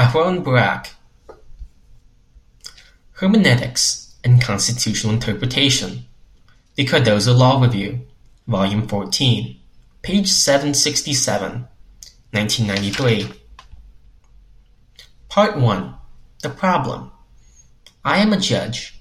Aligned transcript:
Aharon 0.00 0.42
Barak. 0.42 0.94
Hermeneutics 3.20 4.14
and 4.24 4.40
Constitutional 4.40 5.12
Interpretation. 5.12 6.06
The 6.76 6.86
Cardozo 6.86 7.34
Law 7.34 7.60
Review, 7.60 8.06
Volume 8.46 8.88
14, 8.88 9.60
page 10.00 10.28
767, 10.28 11.68
1993. 12.30 13.28
Part 15.28 15.58
1 15.58 15.94
The 16.42 16.48
Problem. 16.48 17.12
I 18.02 18.20
am 18.20 18.32
a 18.32 18.40
judge. 18.40 18.98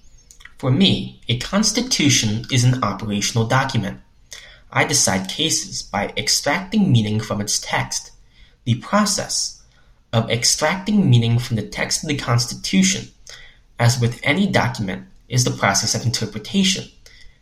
For 0.58 0.70
me, 0.70 1.22
a 1.30 1.38
constitution 1.38 2.44
is 2.52 2.66
an 2.66 2.84
operational 2.84 3.48
document. 3.48 4.02
I 4.70 4.84
decide 4.84 5.30
cases 5.30 5.82
by 5.82 6.14
extracting 6.18 6.92
meaning 6.92 7.22
from 7.22 7.40
its 7.40 7.58
text. 7.62 8.12
The 8.66 8.76
process 8.76 9.59
of 10.12 10.30
extracting 10.30 11.10
meaning 11.10 11.40
from 11.40 11.56
the 11.56 11.68
text 11.68 12.04
of 12.04 12.10
the 12.10 12.18
Constitution, 12.18 13.08
as 13.78 14.00
with 14.00 14.20
any 14.24 14.48
document, 14.48 15.08
is 15.28 15.44
the 15.44 15.52
process 15.52 15.94
of 15.96 16.06
interpretation. 16.06 16.90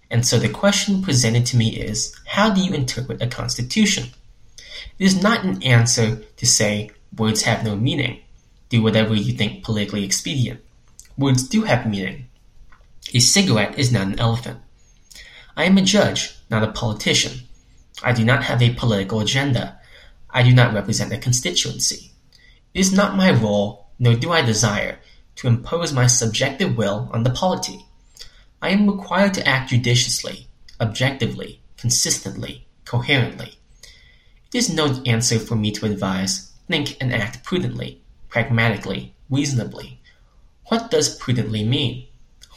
And 0.10 0.26
so 0.26 0.40
the 0.40 0.50
question 0.50 1.02
presented 1.02 1.46
to 1.48 1.58
me 1.58 1.76
is 1.76 2.16
how 2.26 2.54
do 2.54 2.62
you 2.62 2.74
interpret 2.74 3.22
a 3.22 3.28
Constitution? 3.28 4.10
It 5.00 5.06
is 5.06 5.22
not 5.22 5.44
an 5.44 5.62
answer 5.64 6.18
to 6.38 6.46
say 6.46 6.92
words 7.18 7.44
have 7.44 7.64
no 7.64 7.76
meaning. 7.76 8.20
Do 8.70 8.82
whatever 8.82 9.16
you 9.16 9.34
think 9.34 9.64
politically 9.64 10.04
expedient. 10.04 10.60
Words 11.18 11.48
do 11.48 11.64
have 11.64 11.90
meaning. 11.90 12.28
A 13.14 13.20
cigarette 13.20 13.80
is 13.80 13.92
not 13.92 14.08
an 14.08 14.20
elephant. 14.20 14.60
I 15.56 15.64
am 15.64 15.78
a 15.78 15.82
judge, 15.82 16.38
not 16.50 16.64
a 16.64 16.72
politician. 16.72 17.48
I 18.04 18.14
do 18.14 18.24
not 18.24 18.44
have 18.44 18.62
a 18.62 18.74
political 18.74 19.22
agenda. 19.22 19.80
I 20.30 20.44
do 20.44 20.54
not 20.54 20.74
represent 20.74 21.14
a 21.14 21.18
constituency. 21.18 22.12
It 22.78 22.82
is 22.82 22.94
not 22.94 23.18
my 23.18 23.32
role, 23.32 23.88
nor 23.98 24.14
do 24.14 24.32
I 24.32 24.44
desire, 24.44 25.00
to 25.38 25.48
impose 25.48 25.92
my 25.92 26.06
subjective 26.06 26.78
will 26.78 27.10
on 27.12 27.24
the 27.24 27.32
polity. 27.32 27.88
I 28.62 28.70
am 28.70 28.88
required 28.88 29.34
to 29.34 29.48
act 29.48 29.72
judiciously, 29.72 30.48
objectively, 30.80 31.60
consistently, 31.76 32.68
coherently. 32.86 33.58
It 34.54 34.60
is 34.60 34.70
no 34.72 35.02
answer 35.08 35.40
for 35.40 35.56
me 35.56 35.72
to 35.72 35.88
advise, 35.88 36.54
think 36.68 36.98
and 37.02 37.12
act 37.12 37.44
prudently, 37.44 38.00
pragmatically, 38.30 39.16
reasonably. 39.28 40.00
What 40.66 40.92
does 40.92 41.18
prudently 41.18 41.64
mean? 41.64 42.06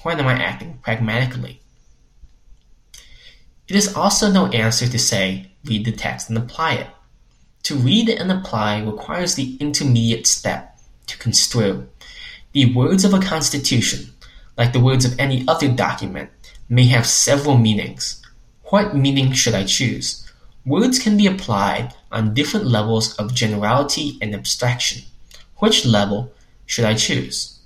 When 0.02 0.20
am 0.20 0.26
I 0.26 0.34
acting 0.34 0.80
pragmatically? 0.82 1.62
It 3.68 3.74
is 3.74 3.96
also 3.96 4.30
no 4.30 4.48
answer 4.48 4.86
to 4.86 4.98
say, 4.98 5.52
read 5.64 5.86
the 5.86 5.92
text 5.92 6.28
and 6.28 6.36
apply 6.36 6.74
it. 6.74 6.88
To 7.70 7.76
read 7.76 8.08
and 8.08 8.32
apply 8.32 8.80
requires 8.80 9.36
the 9.36 9.56
intermediate 9.58 10.26
step, 10.26 10.76
to 11.06 11.16
construe. 11.18 11.86
The 12.50 12.74
words 12.74 13.04
of 13.04 13.14
a 13.14 13.20
constitution, 13.20 14.10
like 14.58 14.72
the 14.72 14.80
words 14.80 15.04
of 15.04 15.16
any 15.20 15.46
other 15.46 15.68
document, 15.68 16.30
may 16.68 16.86
have 16.86 17.06
several 17.06 17.56
meanings. 17.56 18.26
What 18.64 18.96
meaning 18.96 19.30
should 19.34 19.54
I 19.54 19.66
choose? 19.66 20.28
Words 20.66 20.98
can 20.98 21.16
be 21.16 21.28
applied 21.28 21.94
on 22.10 22.34
different 22.34 22.66
levels 22.66 23.14
of 23.14 23.36
generality 23.36 24.18
and 24.20 24.34
abstraction. 24.34 25.04
Which 25.58 25.86
level 25.86 26.32
should 26.66 26.84
I 26.84 26.94
choose? 26.94 27.60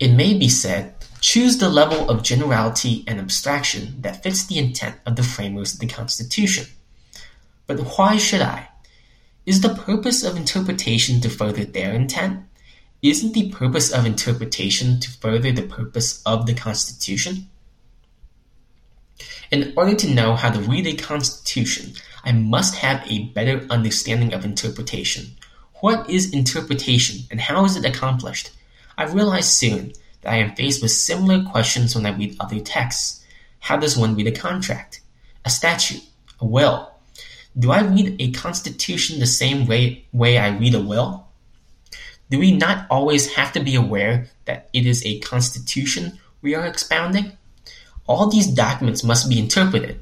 It 0.00 0.12
may 0.12 0.36
be 0.36 0.48
said, 0.48 0.92
choose 1.20 1.58
the 1.58 1.68
level 1.68 2.10
of 2.10 2.24
generality 2.24 3.04
and 3.06 3.20
abstraction 3.20 3.94
that 4.00 4.24
fits 4.24 4.44
the 4.44 4.58
intent 4.58 4.96
of 5.06 5.14
the 5.14 5.22
framers 5.22 5.74
of 5.74 5.78
the 5.78 5.86
Constitution. 5.86 6.66
But 7.68 7.78
why 7.96 8.16
should 8.16 8.42
I? 8.42 8.70
Is 9.46 9.60
the 9.60 9.74
purpose 9.74 10.24
of 10.24 10.36
interpretation 10.36 11.20
to 11.20 11.28
further 11.28 11.64
their 11.64 11.92
intent? 11.92 12.44
Isn't 13.02 13.34
the 13.34 13.50
purpose 13.50 13.92
of 13.92 14.06
interpretation 14.06 14.98
to 15.00 15.10
further 15.10 15.52
the 15.52 15.62
purpose 15.62 16.22
of 16.24 16.46
the 16.46 16.54
Constitution? 16.54 17.50
In 19.50 19.74
order 19.76 19.94
to 19.96 20.14
know 20.14 20.34
how 20.34 20.50
to 20.50 20.60
read 20.60 20.86
a 20.86 20.94
constitution, 20.94 21.92
I 22.24 22.32
must 22.32 22.76
have 22.76 23.06
a 23.06 23.26
better 23.26 23.66
understanding 23.68 24.32
of 24.32 24.46
interpretation. 24.46 25.36
What 25.74 26.08
is 26.08 26.32
interpretation 26.32 27.26
and 27.30 27.38
how 27.38 27.66
is 27.66 27.76
it 27.76 27.84
accomplished? 27.84 28.50
I 28.96 29.04
realized 29.04 29.50
soon 29.50 29.92
that 30.22 30.32
I 30.32 30.36
am 30.36 30.56
faced 30.56 30.80
with 30.80 30.90
similar 30.90 31.44
questions 31.44 31.94
when 31.94 32.06
I 32.06 32.16
read 32.16 32.36
other 32.40 32.60
texts. 32.60 33.22
How 33.60 33.76
does 33.76 33.96
one 33.96 34.16
read 34.16 34.26
a 34.26 34.32
contract, 34.32 35.02
a 35.44 35.50
statute, 35.50 36.02
a 36.40 36.46
will? 36.46 36.93
Do 37.56 37.70
I 37.70 37.82
read 37.82 38.16
a 38.18 38.32
constitution 38.32 39.20
the 39.20 39.26
same 39.26 39.66
way, 39.66 40.06
way 40.12 40.38
I 40.38 40.56
read 40.56 40.74
a 40.74 40.80
will? 40.80 41.28
Do 42.30 42.38
we 42.38 42.52
not 42.52 42.86
always 42.90 43.34
have 43.34 43.52
to 43.52 43.60
be 43.60 43.76
aware 43.76 44.28
that 44.46 44.68
it 44.72 44.86
is 44.86 45.04
a 45.04 45.20
constitution 45.20 46.18
we 46.42 46.54
are 46.54 46.66
expounding? 46.66 47.32
All 48.06 48.28
these 48.28 48.48
documents 48.48 49.04
must 49.04 49.28
be 49.28 49.38
interpreted, 49.38 50.00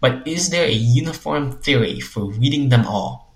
but 0.00 0.26
is 0.26 0.50
there 0.50 0.66
a 0.66 0.72
uniform 0.72 1.52
theory 1.52 2.00
for 2.00 2.30
reading 2.32 2.70
them 2.70 2.86
all? 2.86 3.34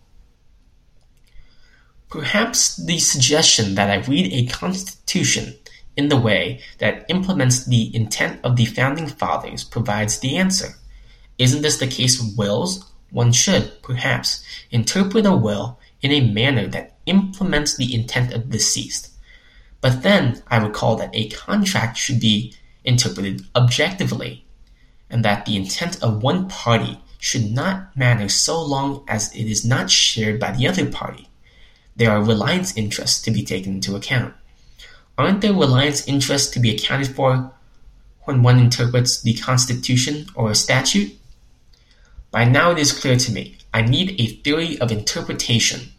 Perhaps 2.08 2.76
the 2.76 2.98
suggestion 2.98 3.74
that 3.74 3.90
I 3.90 4.06
read 4.06 4.32
a 4.32 4.50
constitution 4.50 5.58
in 5.96 6.08
the 6.08 6.16
way 6.16 6.60
that 6.78 7.04
implements 7.08 7.66
the 7.66 7.94
intent 7.94 8.40
of 8.42 8.56
the 8.56 8.64
founding 8.64 9.08
fathers 9.08 9.62
provides 9.62 10.20
the 10.20 10.36
answer. 10.36 10.68
Isn't 11.36 11.62
this 11.62 11.78
the 11.78 11.86
case 11.86 12.18
with 12.18 12.36
wills? 12.38 12.90
One 13.10 13.32
should, 13.32 13.82
perhaps, 13.82 14.44
interpret 14.70 15.26
a 15.26 15.34
will 15.34 15.78
in 16.02 16.12
a 16.12 16.32
manner 16.32 16.66
that 16.68 16.98
implements 17.06 17.76
the 17.76 17.94
intent 17.94 18.32
of 18.32 18.50
the 18.50 18.58
deceased. 18.58 19.10
But 19.80 20.02
then 20.02 20.42
I 20.48 20.58
recall 20.58 20.96
that 20.96 21.14
a 21.14 21.28
contract 21.30 21.96
should 21.96 22.20
be 22.20 22.54
interpreted 22.84 23.42
objectively, 23.54 24.44
and 25.08 25.24
that 25.24 25.46
the 25.46 25.56
intent 25.56 26.02
of 26.02 26.22
one 26.22 26.48
party 26.48 27.00
should 27.18 27.50
not 27.50 27.96
matter 27.96 28.28
so 28.28 28.62
long 28.62 29.04
as 29.08 29.34
it 29.34 29.46
is 29.46 29.64
not 29.64 29.90
shared 29.90 30.38
by 30.38 30.52
the 30.52 30.66
other 30.68 30.86
party. 30.90 31.28
There 31.96 32.10
are 32.10 32.22
reliance 32.22 32.76
interests 32.76 33.20
to 33.22 33.30
be 33.30 33.44
taken 33.44 33.74
into 33.74 33.96
account. 33.96 34.34
Aren't 35.16 35.40
there 35.40 35.52
reliance 35.52 36.06
interests 36.06 36.50
to 36.52 36.60
be 36.60 36.74
accounted 36.74 37.08
for 37.08 37.52
when 38.22 38.42
one 38.42 38.60
interprets 38.60 39.20
the 39.20 39.34
Constitution 39.34 40.26
or 40.34 40.50
a 40.50 40.54
statute? 40.54 41.18
By 42.30 42.44
now 42.44 42.72
it 42.72 42.78
is 42.78 42.98
clear 42.98 43.16
to 43.16 43.32
me 43.32 43.56
I 43.72 43.82
need 43.82 44.20
a 44.20 44.26
theory 44.42 44.78
of 44.80 44.92
interpretation, 44.92 45.92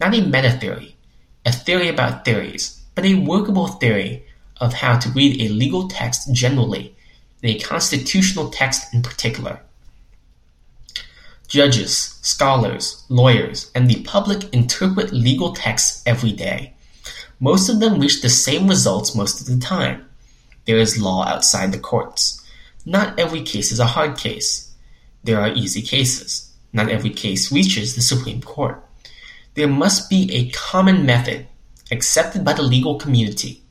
not 0.00 0.14
a 0.14 0.20
meta 0.20 0.50
theory, 0.50 0.96
a 1.44 1.52
theory 1.52 1.88
about 1.88 2.24
theories, 2.24 2.82
but 2.94 3.04
a 3.04 3.14
workable 3.14 3.68
theory 3.68 4.24
of 4.60 4.74
how 4.74 4.98
to 4.98 5.08
read 5.10 5.40
a 5.40 5.52
legal 5.52 5.88
text 5.88 6.32
generally 6.32 6.94
and 7.42 7.52
a 7.52 7.58
constitutional 7.60 8.50
text 8.50 8.92
in 8.94 9.02
particular. 9.02 9.60
Judges, 11.46 12.18
scholars, 12.22 13.04
lawyers, 13.08 13.70
and 13.74 13.88
the 13.88 14.02
public 14.02 14.52
interpret 14.52 15.12
legal 15.12 15.52
texts 15.52 16.02
every 16.06 16.32
day. 16.32 16.74
Most 17.38 17.68
of 17.68 17.80
them 17.80 18.00
reach 18.00 18.22
the 18.22 18.28
same 18.28 18.66
results 18.66 19.14
most 19.14 19.40
of 19.40 19.46
the 19.46 19.64
time. 19.64 20.08
There 20.64 20.78
is 20.78 21.00
law 21.00 21.26
outside 21.26 21.72
the 21.72 21.78
courts. 21.78 22.42
Not 22.86 23.18
every 23.18 23.42
case 23.42 23.70
is 23.70 23.80
a 23.80 23.86
hard 23.86 24.16
case. 24.16 24.73
There 25.24 25.40
are 25.40 25.48
easy 25.48 25.82
cases. 25.82 26.54
Not 26.72 26.90
every 26.90 27.10
case 27.10 27.50
reaches 27.50 27.94
the 27.94 28.02
Supreme 28.02 28.42
Court. 28.42 28.82
There 29.54 29.68
must 29.68 30.10
be 30.10 30.30
a 30.32 30.50
common 30.50 31.06
method 31.06 31.46
accepted 31.90 32.44
by 32.44 32.52
the 32.52 32.62
legal 32.62 32.98
community 32.98 33.62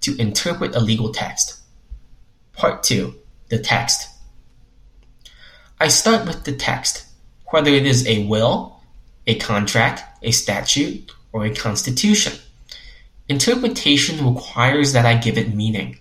to 0.00 0.16
interpret 0.20 0.74
a 0.74 0.80
legal 0.80 1.12
text. 1.12 1.60
Part 2.54 2.82
2 2.82 3.14
The 3.48 3.58
Text. 3.58 4.08
I 5.80 5.88
start 5.88 6.26
with 6.26 6.44
the 6.44 6.52
text, 6.52 7.06
whether 7.50 7.70
it 7.70 7.86
is 7.86 8.06
a 8.06 8.26
will, 8.26 8.80
a 9.26 9.34
contract, 9.38 10.02
a 10.22 10.30
statute, 10.30 11.10
or 11.32 11.44
a 11.44 11.54
constitution. 11.54 12.34
Interpretation 13.28 14.24
requires 14.24 14.92
that 14.92 15.06
I 15.06 15.14
give 15.14 15.36
it 15.38 15.54
meaning. 15.54 15.98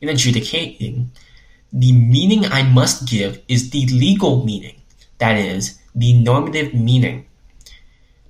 In 0.00 0.08
adjudicating, 0.08 1.10
the 1.76 1.90
meaning 1.90 2.46
I 2.46 2.62
must 2.62 3.08
give 3.08 3.42
is 3.48 3.70
the 3.70 3.84
legal 3.86 4.44
meaning, 4.44 4.80
that 5.18 5.36
is, 5.36 5.80
the 5.92 6.12
normative 6.12 6.72
meaning. 6.72 7.26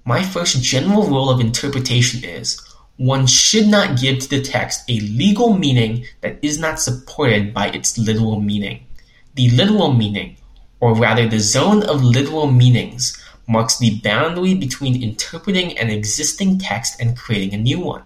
My 0.07 0.23
first 0.23 0.63
general 0.63 1.07
rule 1.07 1.29
of 1.29 1.41
interpretation 1.41 2.25
is 2.25 2.59
one 2.97 3.27
should 3.27 3.67
not 3.67 4.01
give 4.01 4.21
to 4.21 4.31
the 4.31 4.41
text 4.41 4.89
a 4.89 4.99
legal 5.01 5.59
meaning 5.59 6.07
that 6.23 6.39
is 6.41 6.59
not 6.59 6.81
supported 6.81 7.53
by 7.53 7.69
its 7.69 7.99
literal 7.99 8.41
meaning. 8.41 8.87
The 9.35 9.51
literal 9.51 9.93
meaning, 9.93 10.39
or 10.81 10.95
rather 10.95 11.29
the 11.29 11.39
zone 11.41 11.83
of 11.83 12.03
literal 12.03 12.51
meanings, 12.51 13.23
marks 13.47 13.79
the 13.79 14.01
boundary 14.01 14.55
between 14.55 15.03
interpreting 15.03 15.77
an 15.77 15.91
existing 15.91 16.61
text 16.61 16.99
and 16.99 17.15
creating 17.15 17.53
a 17.53 17.63
new 17.63 17.81
one. 17.81 18.05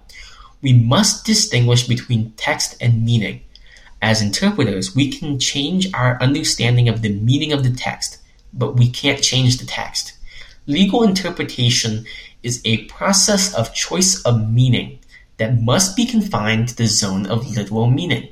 We 0.62 0.72
must 0.72 1.24
distinguish 1.24 1.86
between 1.86 2.32
text 2.32 2.76
and 2.80 3.04
meaning. 3.04 3.42
As 4.00 4.22
interpreters, 4.22 4.94
we 4.94 5.10
can 5.10 5.38
change 5.38 5.92
our 5.92 6.20
understanding 6.22 6.88
of 6.88 7.02
the 7.02 7.12
meaning 7.12 7.52
of 7.52 7.64
the 7.64 7.72
text, 7.72 8.18
but 8.52 8.76
we 8.76 8.88
can't 8.88 9.22
change 9.22 9.58
the 9.58 9.66
text. 9.66 10.14
Legal 10.66 11.02
interpretation 11.02 12.06
is 12.42 12.62
a 12.64 12.84
process 12.84 13.54
of 13.54 13.74
choice 13.74 14.22
of 14.22 14.48
meaning 14.48 14.98
that 15.38 15.60
must 15.60 15.96
be 15.96 16.06
confined 16.06 16.68
to 16.68 16.76
the 16.76 16.86
zone 16.86 17.26
of 17.26 17.50
literal 17.50 17.90
meaning. 17.90 18.28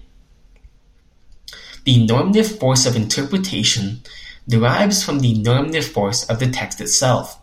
The 1.84 2.04
normative 2.04 2.58
force 2.58 2.86
of 2.86 2.96
interpretation 2.96 4.02
derives 4.48 5.02
from 5.02 5.20
the 5.20 5.34
normative 5.34 5.86
force 5.86 6.24
of 6.24 6.38
the 6.38 6.50
text 6.50 6.80
itself. 6.80 7.40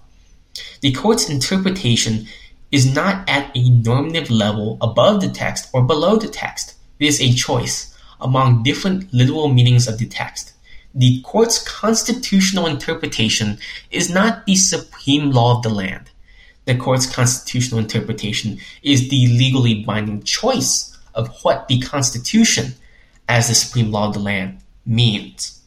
The 0.81 0.93
court's 0.93 1.29
interpretation 1.29 2.27
is 2.71 2.93
not 2.93 3.27
at 3.29 3.51
a 3.55 3.69
normative 3.69 4.29
level 4.29 4.77
above 4.81 5.21
the 5.21 5.29
text 5.29 5.69
or 5.73 5.83
below 5.83 6.17
the 6.17 6.27
text. 6.27 6.75
It 6.99 7.07
is 7.07 7.21
a 7.21 7.33
choice 7.33 7.92
among 8.23 8.63
different 8.63 9.13
literal 9.13 9.49
meanings 9.49 9.87
of 9.87 9.99
the 9.99 10.07
text. 10.07 10.53
The 10.95 11.21
court's 11.21 11.61
constitutional 11.61 12.65
interpretation 12.65 13.59
is 13.91 14.09
not 14.09 14.45
the 14.45 14.55
supreme 14.55 15.31
law 15.31 15.57
of 15.57 15.63
the 15.63 15.69
land. 15.69 16.09
The 16.65 16.75
court's 16.75 17.05
constitutional 17.05 17.79
interpretation 17.79 18.59
is 18.81 19.09
the 19.09 19.27
legally 19.27 19.83
binding 19.83 20.23
choice 20.23 20.97
of 21.13 21.29
what 21.43 21.67
the 21.67 21.79
Constitution 21.79 22.75
as 23.27 23.47
the 23.47 23.55
supreme 23.55 23.91
law 23.91 24.07
of 24.07 24.13
the 24.13 24.19
land 24.19 24.59
means. 24.85 25.61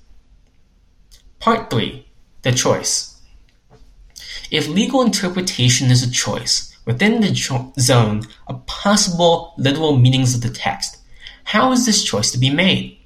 Part 1.39 1.71
3 1.71 2.07
The 2.43 2.53
Choice. 2.53 3.21
If 4.51 4.69
legal 4.69 5.03
interpretation 5.03 5.91
is 5.91 6.03
a 6.03 6.11
choice 6.11 6.77
within 6.85 7.21
the 7.21 7.35
zone 7.79 8.23
of 8.47 8.65
possible 8.67 9.55
literal 9.59 9.97
meanings 9.99 10.35
of 10.35 10.41
the 10.41 10.51
text, 10.51 10.99
how 11.47 11.71
is 11.71 11.87
this 11.87 12.03
choice 12.03 12.33
to 12.33 12.39
be 12.39 12.51
made? 12.51 12.99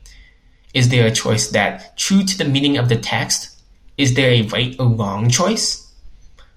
Is 0.72 0.88
there 0.88 1.06
a 1.06 1.10
choice 1.10 1.50
that, 1.50 1.98
true 1.98 2.24
to 2.24 2.38
the 2.38 2.46
meaning 2.46 2.78
of 2.78 2.88
the 2.88 2.96
text, 2.96 3.60
is 3.98 4.14
there 4.14 4.30
a 4.30 4.42
right 4.48 4.74
or 4.78 4.88
wrong 4.88 5.28
choice? 5.28 5.92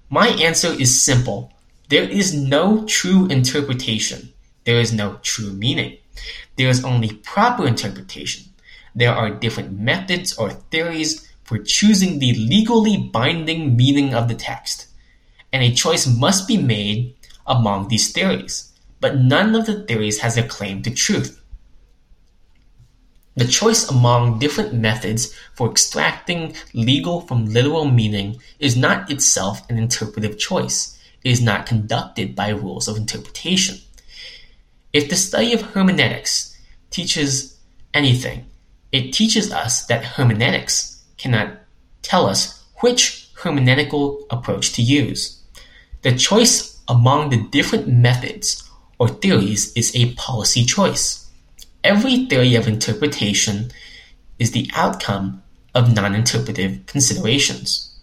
My 0.08 0.28
answer 0.28 0.68
is 0.68 1.04
simple. 1.04 1.52
There 1.90 2.08
is 2.08 2.32
no 2.32 2.86
true 2.86 3.26
interpretation. 3.26 4.32
There 4.64 4.80
is 4.80 4.94
no 4.94 5.18
true 5.22 5.52
meaning. 5.52 5.98
There 6.56 6.70
is 6.70 6.82
only 6.82 7.12
proper 7.12 7.66
interpretation. 7.66 8.44
There 8.94 9.12
are 9.12 9.28
different 9.28 9.78
methods 9.78 10.38
or 10.38 10.52
theories 10.52 11.30
for 11.42 11.58
choosing 11.58 12.18
the 12.18 12.32
legally 12.32 12.96
binding 12.96 13.76
meaning 13.76 14.14
of 14.14 14.28
the 14.28 14.34
text, 14.34 14.86
and 15.52 15.62
a 15.62 15.74
choice 15.74 16.06
must 16.06 16.48
be 16.48 16.56
made 16.56 17.14
among 17.46 17.88
these 17.88 18.10
theories, 18.10 18.72
but 19.00 19.18
none 19.18 19.54
of 19.54 19.66
the 19.66 19.82
theories 19.82 20.20
has 20.20 20.38
a 20.38 20.48
claim 20.48 20.80
to 20.80 20.90
truth. 20.90 21.42
The 23.36 23.46
choice 23.46 23.88
among 23.88 24.38
different 24.38 24.74
methods 24.74 25.34
for 25.54 25.70
extracting 25.70 26.54
legal 26.72 27.20
from 27.20 27.46
literal 27.46 27.84
meaning 27.84 28.40
is 28.60 28.76
not 28.76 29.10
itself 29.10 29.68
an 29.68 29.76
interpretive 29.76 30.38
choice. 30.38 30.96
It 31.24 31.30
is 31.30 31.42
not 31.42 31.66
conducted 31.66 32.36
by 32.36 32.50
rules 32.50 32.86
of 32.86 32.96
interpretation. 32.96 33.78
If 34.92 35.08
the 35.08 35.16
study 35.16 35.52
of 35.52 35.62
hermeneutics 35.62 36.56
teaches 36.90 37.58
anything, 37.92 38.46
it 38.92 39.12
teaches 39.12 39.52
us 39.52 39.86
that 39.86 40.04
hermeneutics 40.04 41.02
cannot 41.18 41.56
tell 42.02 42.26
us 42.26 42.62
which 42.80 43.28
hermeneutical 43.36 44.22
approach 44.30 44.72
to 44.74 44.82
use. 44.82 45.42
The 46.02 46.12
choice 46.12 46.80
among 46.86 47.30
the 47.30 47.42
different 47.50 47.88
methods 47.88 48.62
or 48.98 49.08
theories 49.08 49.72
is 49.72 49.94
a 49.96 50.14
policy 50.14 50.64
choice. 50.64 51.23
Every 51.84 52.24
theory 52.26 52.54
of 52.56 52.66
interpretation 52.66 53.70
is 54.38 54.50
the 54.52 54.70
outcome 54.74 55.42
of 55.74 55.94
non-interpretive 55.94 56.86
considerations. 56.86 57.94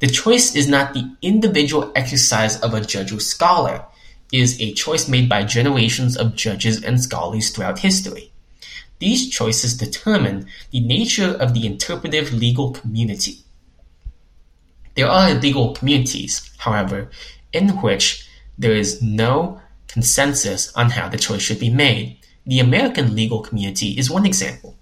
The 0.00 0.06
choice 0.08 0.54
is 0.54 0.68
not 0.68 0.92
the 0.92 1.10
individual 1.22 1.90
exercise 1.96 2.60
of 2.60 2.74
a 2.74 2.82
judge 2.82 3.12
or 3.12 3.20
scholar, 3.20 3.86
it 4.32 4.40
is 4.40 4.60
a 4.60 4.72
choice 4.72 5.08
made 5.08 5.28
by 5.28 5.44
generations 5.44 6.16
of 6.16 6.34
judges 6.34 6.82
and 6.82 7.00
scholars 7.00 7.50
throughout 7.50 7.78
history. 7.78 8.32
These 8.98 9.30
choices 9.30 9.76
determine 9.76 10.46
the 10.70 10.80
nature 10.80 11.34
of 11.34 11.54
the 11.54 11.66
interpretive 11.66 12.32
legal 12.32 12.72
community. 12.72 13.38
There 14.96 15.08
are 15.08 15.34
legal 15.34 15.72
communities, 15.72 16.50
however, 16.58 17.10
in 17.52 17.80
which 17.80 18.28
there 18.58 18.74
is 18.74 19.00
no 19.00 19.60
consensus 19.88 20.72
on 20.74 20.90
how 20.90 21.08
the 21.08 21.18
choice 21.18 21.42
should 21.42 21.60
be 21.60 21.70
made. 21.70 22.18
The 22.46 22.60
American 22.60 23.14
legal 23.14 23.40
community 23.40 23.98
is 23.98 24.10
one 24.10 24.26
example. 24.26 24.76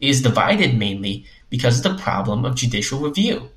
It 0.00 0.08
is 0.10 0.22
divided 0.22 0.76
mainly 0.76 1.24
because 1.48 1.78
of 1.78 1.82
the 1.84 2.02
problem 2.02 2.44
of 2.44 2.54
judicial 2.54 3.00
review. 3.00 3.50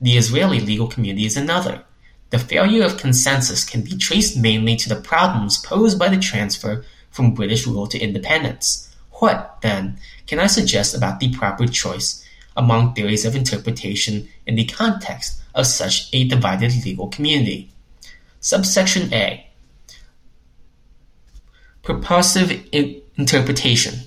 The 0.00 0.16
Israeli 0.16 0.60
legal 0.60 0.86
community 0.86 1.26
is 1.26 1.36
another. 1.36 1.84
The 2.30 2.38
failure 2.38 2.84
of 2.84 2.96
consensus 2.96 3.64
can 3.64 3.82
be 3.82 3.96
traced 3.96 4.36
mainly 4.36 4.76
to 4.76 4.88
the 4.88 5.00
problems 5.00 5.58
posed 5.58 5.98
by 5.98 6.08
the 6.08 6.18
transfer 6.18 6.84
from 7.10 7.34
British 7.34 7.66
rule 7.66 7.86
to 7.88 7.98
independence. 7.98 8.94
What, 9.12 9.58
then, 9.62 9.98
can 10.26 10.38
I 10.38 10.46
suggest 10.48 10.96
about 10.96 11.20
the 11.20 11.32
proper 11.32 11.66
choice 11.66 12.24
among 12.56 12.94
theories 12.94 13.24
of 13.24 13.36
interpretation 13.36 14.28
in 14.46 14.56
the 14.56 14.64
context 14.64 15.40
of 15.54 15.66
such 15.66 16.08
a 16.12 16.26
divided 16.28 16.72
legal 16.84 17.08
community? 17.08 17.70
Subsection 18.40 19.12
A 19.14 19.46
Purposive 21.84 22.64
Interpretation 23.18 24.06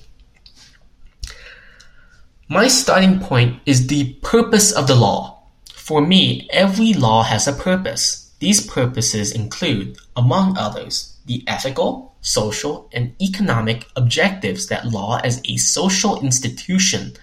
My 2.48 2.68
starting 2.68 3.20
point 3.20 3.60
is 3.68 3.86
the 3.86 4.14
purpose 4.24 4.72
of 4.72 4.88
the 4.88 4.96
law. 4.96 5.44
For 5.76 6.02
me, 6.02 6.50
every 6.52 6.94
law 6.94 7.22
has 7.22 7.48
a 7.48 7.54
purpose. 7.54 8.34
These 8.40 8.66
purposes 8.66 9.32
include, 9.32 10.00
among 10.16 10.58
others, 10.58 11.20
the 11.28 11.44
ethical, 11.46 12.16
social, 12.20 12.90
and 12.92 13.14
economic 13.22 13.86
objectives 13.96 14.66
that 14.70 14.88
law 14.88 15.20
as 15.24 15.40
a 15.46 15.58
social 15.58 16.20
institution 16.22 17.14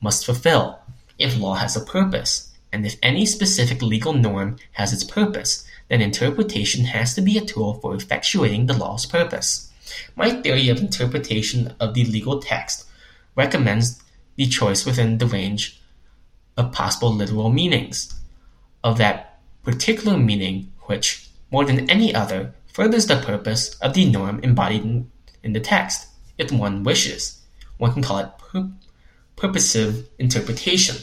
must 0.00 0.26
fulfill. 0.26 0.80
If 1.16 1.38
law 1.38 1.54
has 1.54 1.76
a 1.76 1.80
purpose, 1.80 2.50
and 2.72 2.84
if 2.84 2.96
any 3.04 3.24
specific 3.24 3.80
legal 3.80 4.14
norm 4.14 4.56
has 4.72 4.92
its 4.92 5.04
purpose, 5.04 5.64
then 5.88 6.02
interpretation 6.02 6.86
has 6.86 7.14
to 7.14 7.20
be 7.20 7.38
a 7.38 7.44
tool 7.44 7.74
for 7.74 7.94
effectuating 7.94 8.66
the 8.66 8.76
law's 8.76 9.06
purpose. 9.06 9.68
My 10.16 10.30
theory 10.30 10.68
of 10.68 10.78
interpretation 10.78 11.74
of 11.80 11.94
the 11.94 12.04
legal 12.04 12.40
text 12.40 12.86
recommends 13.34 14.02
the 14.36 14.46
choice 14.46 14.84
within 14.84 15.18
the 15.18 15.26
range 15.26 15.80
of 16.56 16.72
possible 16.72 17.12
literal 17.12 17.50
meanings 17.50 18.18
of 18.84 18.98
that 18.98 19.40
particular 19.62 20.18
meaning 20.18 20.72
which, 20.82 21.28
more 21.50 21.64
than 21.64 21.88
any 21.88 22.14
other, 22.14 22.54
furthers 22.66 23.06
the 23.06 23.16
purpose 23.16 23.74
of 23.76 23.94
the 23.94 24.10
norm 24.10 24.40
embodied 24.42 24.82
in, 24.82 25.10
in 25.42 25.52
the 25.52 25.60
text. 25.60 26.08
If 26.38 26.50
one 26.50 26.82
wishes, 26.82 27.40
one 27.78 27.92
can 27.92 28.02
call 28.02 28.18
it 28.18 28.30
pur- 28.38 28.70
purposive 29.36 30.08
interpretation. 30.18 30.96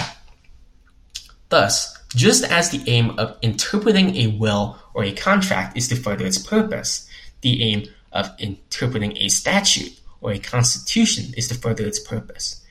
Thus, 1.50 1.98
just 2.16 2.44
as 2.44 2.70
the 2.70 2.84
aim 2.88 3.18
of 3.20 3.38
interpreting 3.42 4.16
a 4.16 4.28
will 4.28 4.80
or 4.94 5.04
a 5.04 5.14
contract 5.14 5.78
is 5.78 5.88
to 5.90 5.96
further 5.96 6.26
its 6.26 6.38
purpose, 6.38 7.08
the 7.42 7.64
aim 7.64 7.86
of 8.12 8.30
interpreting 8.40 9.18
a 9.18 9.30
statute 9.30 10.00
or 10.22 10.32
a 10.32 10.40
constitution 10.40 11.34
is 11.38 11.48
to 11.48 11.56
further 11.56 11.86
its 11.86 12.00
purpose. 12.00 12.64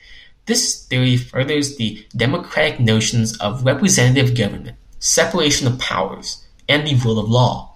This 0.45 0.85
theory 0.85 1.17
furthers 1.17 1.77
the 1.77 2.05
democratic 2.15 2.79
notions 2.79 3.37
of 3.37 3.65
representative 3.65 4.35
government, 4.35 4.77
separation 4.99 5.67
of 5.67 5.79
powers, 5.79 6.45
and 6.67 6.87
the 6.87 6.95
rule 6.95 7.19
of 7.19 7.29
law. 7.29 7.75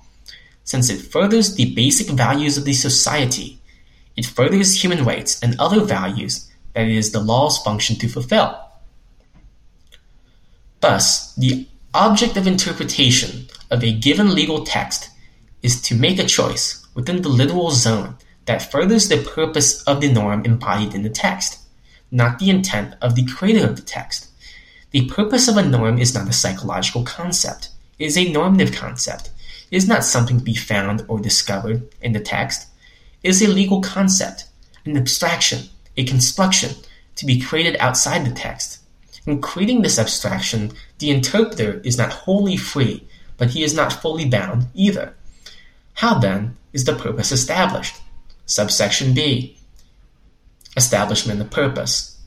Since 0.64 0.90
it 0.90 1.02
furthers 1.02 1.56
the 1.56 1.74
basic 1.74 2.08
values 2.08 2.58
of 2.58 2.66
the 2.66 2.74
society, 2.74 3.60
it 4.16 4.26
furthers 4.26 4.82
human 4.84 5.04
rights 5.04 5.42
and 5.42 5.60
other 5.60 5.82
values 5.82 6.50
that 6.74 6.88
it 6.88 6.96
is 6.96 7.12
the 7.12 7.20
law's 7.20 7.58
function 7.60 7.96
to 7.98 8.08
fulfill. 8.08 8.60
Thus, 10.80 11.34
the 11.36 11.68
object 11.94 12.38
of 12.38 12.48
interpretation 12.48 13.48
of 13.70 13.84
a 13.84 13.94
given 13.94 14.34
legal 14.34 14.66
text 14.66 15.10
is 15.62 15.82
to 15.84 15.96
make 15.96 16.20
a 16.20 16.26
choice 16.26 16.83
within 16.94 17.22
the 17.22 17.30
literal 17.30 17.72
zone 17.72 18.16
that 18.46 18.72
furthers 18.72 19.10
the 19.10 19.24
purpose 19.24 19.82
of 19.84 20.02
the 20.02 20.12
norm 20.12 20.46
embodied 20.46 20.94
in 20.94 21.04
the 21.04 21.10
text, 21.10 21.60
not 22.12 22.40
the 22.40 22.50
intent 22.50 22.96
of 23.02 23.16
the 23.16 23.26
creator 23.26 23.66
of 23.68 23.76
the 23.76 23.82
text. 23.82 24.30
The 24.92 25.06
purpose 25.08 25.48
of 25.48 25.58
a 25.58 25.64
norm 25.64 25.98
is 25.98 26.14
not 26.14 26.30
a 26.30 26.34
psychological 26.34 27.04
concept, 27.04 27.70
it 28.00 28.06
is 28.06 28.18
a 28.18 28.32
normative 28.32 28.74
concept. 28.74 29.30
It 29.72 29.78
is 29.78 29.88
not 29.88 30.04
something 30.04 30.40
to 30.40 30.44
be 30.44 30.56
found 30.56 31.06
or 31.08 31.20
discovered 31.20 31.88
in 32.02 32.14
the 32.14 32.20
text. 32.20 32.68
It 33.24 33.30
is 33.30 33.42
a 33.42 33.48
legal 33.48 33.82
concept, 33.82 34.46
an 34.86 34.98
abstraction, 34.98 35.70
a 35.96 36.04
construction 36.04 36.72
to 37.16 37.26
be 37.26 37.40
created 37.40 37.78
outside 37.80 38.26
the 38.26 38.32
text. 38.32 38.80
In 39.26 39.42
creating 39.42 39.82
this 39.82 40.00
abstraction, 40.00 40.74
the 41.00 41.12
interpreter 41.12 41.80
is 41.86 41.98
not 41.98 42.12
wholly 42.12 42.58
free, 42.58 43.08
but 43.38 43.52
he 43.52 43.64
is 43.64 43.74
not 43.74 43.94
fully 43.94 44.26
bound 44.26 44.68
either. 44.74 45.16
How 45.94 46.20
then 46.20 46.58
is 46.74 46.84
the 46.86 46.96
purpose 46.96 47.32
established? 47.32 47.96
Subsection 48.46 49.14
B 49.14 49.58
Establishment 50.76 51.40
of 51.40 51.52
purpose. 51.52 52.20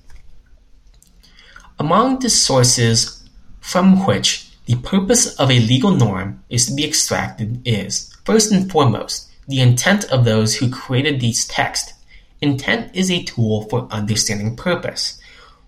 Among 1.79 2.21
the 2.21 2.31
sources 2.31 3.29
from 3.61 4.07
which 4.07 4.49
the 4.67 4.77
purpose 4.77 5.35
of 5.37 5.51
a 5.51 5.61
legal 5.61 5.91
norm 5.91 6.43
is 6.49 6.67
to 6.67 6.75
be 6.75 6.85
extracted 6.85 7.61
is, 7.67 8.15
first 8.25 8.51
and 8.53 8.71
foremost, 8.71 9.31
the 9.49 9.61
intent 9.61 10.05
of 10.11 10.25
those 10.25 10.57
who 10.57 10.71
created 10.71 11.21
these 11.21 11.47
texts. 11.47 11.93
Intent 12.41 12.95
is 12.95 13.11
a 13.11 13.23
tool 13.25 13.63
for 13.69 13.89
understanding 13.91 14.57
purpose. 14.57 15.21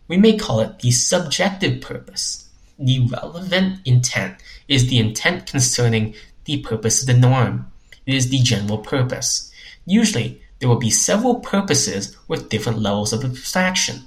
We 0.06 0.16
may 0.16 0.36
call 0.36 0.60
it 0.60 0.78
the 0.80 0.90
subjective 0.90 1.80
purpose. 1.80 2.48
The 2.78 3.06
relevant 3.06 3.80
intent 3.84 4.36
is 4.68 4.88
the 4.88 4.98
intent 4.98 5.46
concerning 5.46 6.14
the 6.44 6.60
purpose 6.62 7.00
of 7.00 7.06
the 7.06 7.14
norm. 7.14 7.70
It 8.08 8.14
is 8.14 8.30
the 8.30 8.38
general 8.38 8.78
purpose. 8.78 9.52
Usually, 9.84 10.40
there 10.58 10.68
will 10.68 10.78
be 10.78 10.88
several 10.88 11.40
purposes 11.40 12.16
with 12.26 12.48
different 12.48 12.78
levels 12.78 13.12
of 13.12 13.22
abstraction. 13.22 14.04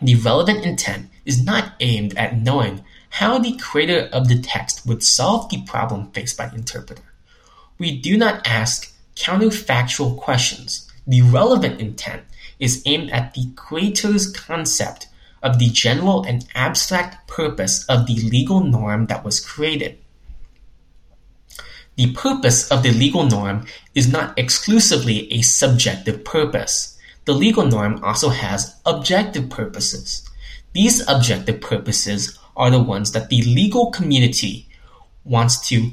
The 0.00 0.14
relevant 0.14 0.64
intent 0.64 1.10
is 1.26 1.44
not 1.44 1.74
aimed 1.80 2.16
at 2.16 2.38
knowing 2.38 2.82
how 3.10 3.38
the 3.38 3.54
creator 3.58 4.08
of 4.14 4.28
the 4.28 4.40
text 4.40 4.86
would 4.86 5.02
solve 5.02 5.50
the 5.50 5.60
problem 5.64 6.10
faced 6.12 6.38
by 6.38 6.46
the 6.46 6.56
interpreter. 6.56 7.02
We 7.76 7.98
do 8.00 8.16
not 8.16 8.46
ask 8.46 8.90
counterfactual 9.14 10.16
questions. 10.16 10.90
The 11.06 11.20
relevant 11.20 11.82
intent 11.82 12.22
is 12.58 12.82
aimed 12.86 13.10
at 13.10 13.34
the 13.34 13.52
creator's 13.56 14.32
concept 14.32 15.06
of 15.42 15.58
the 15.58 15.68
general 15.68 16.22
and 16.22 16.46
abstract 16.54 17.28
purpose 17.28 17.84
of 17.90 18.06
the 18.06 18.16
legal 18.16 18.60
norm 18.60 19.04
that 19.08 19.22
was 19.22 19.38
created. 19.38 19.98
The 22.00 22.14
purpose 22.14 22.66
of 22.70 22.82
the 22.82 22.92
legal 22.92 23.24
norm 23.24 23.66
is 23.94 24.10
not 24.10 24.32
exclusively 24.38 25.30
a 25.30 25.42
subjective 25.42 26.24
purpose. 26.24 26.96
The 27.26 27.34
legal 27.34 27.66
norm 27.66 28.02
also 28.02 28.30
has 28.30 28.74
objective 28.86 29.50
purposes. 29.50 30.26
These 30.72 31.06
objective 31.06 31.60
purposes 31.60 32.38
are 32.56 32.70
the 32.70 32.82
ones 32.82 33.12
that 33.12 33.28
the 33.28 33.42
legal 33.42 33.90
community 33.90 34.66
wants 35.26 35.68
to 35.68 35.90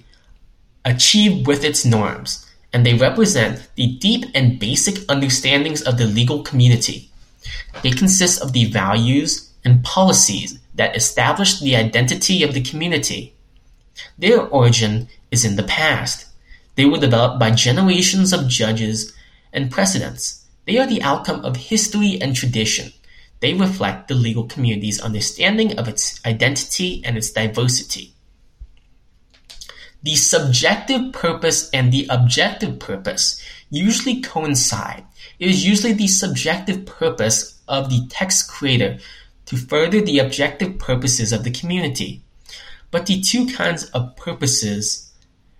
achieve 0.86 1.46
with 1.46 1.66
its 1.66 1.84
norms, 1.84 2.50
and 2.72 2.86
they 2.86 2.94
represent 2.94 3.68
the 3.76 3.98
deep 3.98 4.28
and 4.34 4.58
basic 4.58 5.00
understandings 5.10 5.82
of 5.82 5.98
the 5.98 6.06
legal 6.06 6.42
community. 6.42 7.10
They 7.84 7.92
consist 7.92 8.42
of 8.42 8.54
the 8.54 8.72
values 8.72 9.52
and 9.66 9.84
policies 9.84 10.58
that 10.76 10.96
establish 10.96 11.60
the 11.60 11.76
identity 11.76 12.44
of 12.44 12.54
the 12.54 12.62
community. 12.62 13.34
Their 14.18 14.42
origin 14.42 15.10
is 15.32 15.46
in 15.46 15.56
the 15.56 15.64
past. 15.64 16.28
They 16.76 16.86
were 16.86 17.00
developed 17.00 17.40
by 17.40 17.52
generations 17.52 18.34
of 18.34 18.48
judges 18.48 19.14
and 19.52 19.72
precedents. 19.72 20.46
They 20.66 20.78
are 20.78 20.88
the 20.88 21.02
outcome 21.02 21.44
of 21.46 21.56
history 21.56 22.20
and 22.22 22.36
tradition. 22.36 22.92
They 23.40 23.54
reflect 23.54 24.08
the 24.08 24.16
legal 24.16 24.46
community's 24.46 25.00
understanding 25.00 25.78
of 25.78 25.88
its 25.88 26.24
identity 26.26 27.02
and 27.06 27.18
its 27.18 27.32
diversity. 27.32 28.14
The 30.04 30.16
subjective 30.16 31.12
purpose 31.12 31.70
and 31.72 31.92
the 31.92 32.08
objective 32.10 32.80
purpose 32.80 33.42
usually 33.70 34.22
coincide. 34.22 35.04
It 35.40 35.50
is 35.50 35.66
usually 35.66 35.94
the 35.94 36.08
subjective 36.08 36.86
purpose 36.86 37.60
of 37.68 37.90
the 37.90 38.06
text 38.10 38.50
creator 38.50 39.00
to 39.48 39.58
further 39.58 40.02
the 40.02 40.20
objective 40.20 40.78
purposes 40.78 41.32
of 41.32 41.44
the 41.44 41.52
community. 41.52 42.22
But 42.98 43.06
the 43.06 43.22
two 43.22 43.46
kinds 43.46 43.84
of 43.92 44.16
purposes 44.16 45.14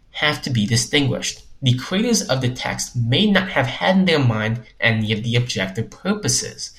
have 0.10 0.42
to 0.42 0.50
be 0.50 0.66
distinguished. 0.66 1.44
The 1.62 1.78
creators 1.78 2.24
of 2.28 2.42
the 2.42 2.50
text 2.50 2.96
may 2.96 3.30
not 3.30 3.50
have 3.50 3.68
had 3.68 3.96
in 3.96 4.06
their 4.06 4.18
mind 4.18 4.64
any 4.80 5.14
of 5.14 5.22
the 5.22 5.36
objective 5.36 5.92
purposes. 5.92 6.74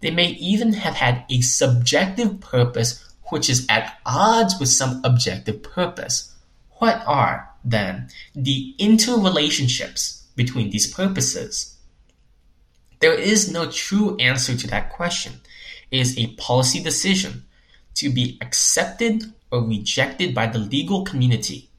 They 0.00 0.10
may 0.10 0.28
even 0.28 0.72
have 0.72 0.94
had 0.94 1.26
a 1.28 1.42
subjective 1.42 2.40
purpose 2.40 3.04
which 3.24 3.50
is 3.50 3.66
at 3.68 3.98
odds 4.06 4.58
with 4.58 4.70
some 4.70 5.02
objective 5.04 5.62
purpose. 5.62 6.34
What 6.78 7.02
are, 7.06 7.50
then, 7.62 8.08
the 8.34 8.74
interrelationships 8.80 10.22
between 10.34 10.70
these 10.70 10.90
purposes? 10.90 11.76
There 13.00 13.12
is 13.12 13.52
no 13.52 13.70
true 13.70 14.16
answer 14.16 14.56
to 14.56 14.66
that 14.68 14.90
question. 14.90 15.42
It 15.90 16.00
is 16.00 16.16
a 16.16 16.34
policy 16.36 16.82
decision 16.82 17.44
to 17.96 18.08
be 18.08 18.38
accepted 18.40 19.34
or 19.50 19.62
rejected 19.62 20.34
by 20.34 20.46
the 20.46 20.58
legal 20.58 21.04
community. 21.04 21.70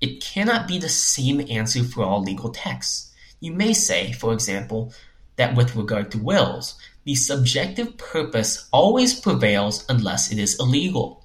It 0.00 0.20
cannot 0.20 0.66
be 0.66 0.78
the 0.78 0.88
same 0.88 1.44
answer 1.48 1.84
for 1.84 2.04
all 2.04 2.22
legal 2.22 2.50
texts. 2.50 3.12
You 3.40 3.52
may 3.52 3.72
say, 3.72 4.12
for 4.12 4.32
example, 4.32 4.92
that 5.36 5.54
with 5.54 5.76
regard 5.76 6.10
to 6.12 6.18
wills, 6.18 6.74
the 7.04 7.14
subjective 7.14 7.96
purpose 7.96 8.68
always 8.72 9.18
prevails 9.18 9.84
unless 9.88 10.30
it 10.30 10.38
is 10.38 10.58
illegal. 10.58 11.24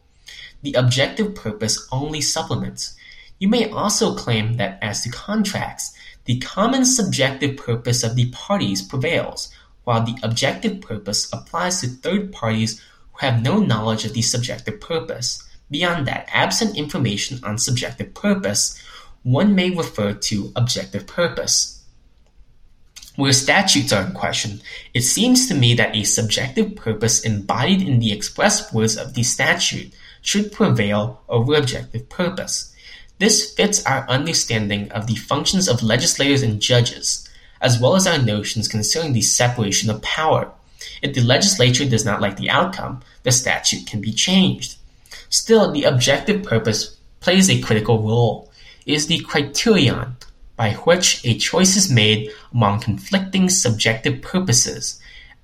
The 0.62 0.74
objective 0.74 1.36
purpose 1.36 1.88
only 1.92 2.22
supplements. 2.22 2.96
You 3.40 3.48
may 3.48 3.70
also 3.70 4.16
claim 4.16 4.54
that 4.58 4.80
as 4.82 5.04
to 5.04 5.10
contracts, 5.10 5.94
the 6.26 6.40
common 6.40 6.84
subjective 6.86 7.58
purpose 7.58 8.04
of 8.04 8.16
the 8.16 8.30
parties 8.32 8.82
prevails, 8.82 9.50
while 9.84 10.04
the 10.04 10.18
objective 10.24 10.82
purpose 10.82 11.32
applies 11.32 11.82
to 11.82 11.88
third 11.88 12.34
parties 12.34 12.82
who 13.14 13.26
have 13.26 13.42
no 13.42 13.60
knowledge 13.60 14.04
of 14.06 14.14
the 14.14 14.22
subjective 14.22 14.82
purpose. 14.82 15.47
Beyond 15.70 16.08
that, 16.08 16.30
absent 16.32 16.78
information 16.78 17.40
on 17.44 17.58
subjective 17.58 18.14
purpose, 18.14 18.82
one 19.24 19.56
may 19.56 19.70
refer 19.70 20.14
to 20.14 20.52
objective 20.56 21.06
purpose. 21.06 21.84
Where 23.18 23.34
statutes 23.34 23.92
are 23.92 24.06
in 24.06 24.14
question, 24.14 24.62
it 24.94 25.02
seems 25.02 25.48
to 25.48 25.56
me 25.56 25.74
that 25.74 25.96
a 25.96 26.04
subjective 26.04 26.76
purpose 26.76 27.26
embodied 27.26 27.82
in 27.82 28.00
the 28.00 28.14
express 28.14 28.72
words 28.72 28.96
of 28.96 29.16
the 29.16 29.24
statute 29.24 29.94
should 30.22 30.52
prevail 30.52 31.22
over 31.28 31.56
objective 31.56 32.08
purpose. 32.10 32.74
This 33.20 33.54
fits 33.54 33.84
our 33.86 34.08
understanding 34.08 34.92
of 34.92 35.08
the 35.08 35.16
functions 35.16 35.68
of 35.68 35.82
legislators 35.82 36.44
and 36.44 36.62
judges, 36.62 37.28
as 37.60 37.80
well 37.80 37.96
as 37.96 38.06
our 38.06 38.20
notions 38.20 38.68
concerning 38.68 39.14
the 39.14 39.22
separation 39.22 39.90
of 39.90 40.02
power. 40.04 40.52
If 41.02 41.16
the 41.16 41.22
legislature 41.22 41.90
does 41.90 42.06
not 42.06 42.22
like 42.22 42.38
the 42.38 42.52
outcome, 42.52 43.02
the 43.24 43.32
statute 43.32 43.88
can 43.88 44.00
be 44.00 44.14
changed. 44.14 44.77
Still, 45.30 45.72
the 45.72 45.84
objective 45.84 46.44
purpose 46.44 46.98
plays 47.20 47.50
a 47.50 47.62
critical 47.62 48.02
role. 48.02 48.52
It 48.86 48.94
is 48.94 49.08
the 49.08 49.20
criterion 49.20 50.16
by 50.56 50.74
which 50.74 51.24
a 51.26 51.38
choice 51.38 51.76
is 51.76 51.92
made 51.92 52.32
among 52.54 52.80
conflicting 52.80 53.50
subjective 53.50 54.22
purposes, 54.22 55.00